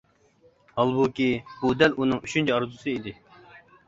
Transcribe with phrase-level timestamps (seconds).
[0.77, 1.27] ھالبۇكى،
[1.59, 3.15] بۇ دەل ئۇنىڭ ئۈچىنچى ئارزۇسى ئىدى.